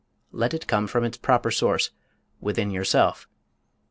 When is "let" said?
0.31-0.55